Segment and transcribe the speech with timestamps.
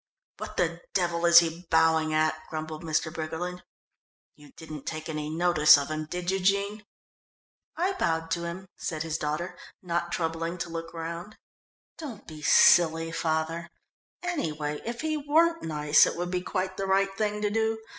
[0.37, 3.13] "What the devil is he bowing at?" grumbled Mr.
[3.13, 3.61] Briggerland.
[4.35, 6.87] "You didn't take any notice of him, did you, Jean?"
[7.77, 11.37] "I bowed to him," said his daughter, not troubling to look round.
[11.99, 13.69] "Don't be silly, father;
[14.23, 17.77] anyway, if he weren't nice, it would be quite the right thing to do.